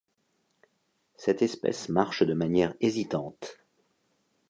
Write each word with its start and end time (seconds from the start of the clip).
Cette 1.15 1.43
espèce 1.43 1.87
marche 1.87 2.23
de 2.23 2.33
manière 2.33 2.73
hésitante. 2.81 3.59